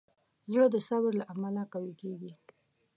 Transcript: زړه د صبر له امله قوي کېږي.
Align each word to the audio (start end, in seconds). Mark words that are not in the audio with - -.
زړه 0.51 0.67
د 0.73 0.77
صبر 0.87 1.11
له 1.19 1.25
امله 1.33 1.63
قوي 1.73 1.93
کېږي. 2.01 2.31